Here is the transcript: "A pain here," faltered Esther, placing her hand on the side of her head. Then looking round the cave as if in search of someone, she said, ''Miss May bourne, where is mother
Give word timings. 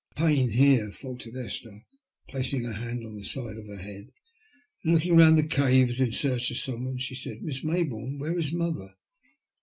"A 0.13 0.15
pain 0.15 0.49
here," 0.49 0.89
faltered 0.91 1.37
Esther, 1.37 1.85
placing 2.27 2.63
her 2.63 2.73
hand 2.73 3.05
on 3.05 3.13
the 3.13 3.23
side 3.23 3.55
of 3.57 3.67
her 3.67 3.77
head. 3.77 4.09
Then 4.83 4.95
looking 4.95 5.15
round 5.15 5.37
the 5.37 5.43
cave 5.43 5.89
as 5.89 6.01
if 6.01 6.07
in 6.07 6.13
search 6.13 6.49
of 6.49 6.57
someone, 6.57 6.97
she 6.97 7.13
said, 7.13 7.43
''Miss 7.43 7.63
May 7.63 7.83
bourne, 7.83 8.17
where 8.17 8.35
is 8.35 8.51
mother 8.51 8.95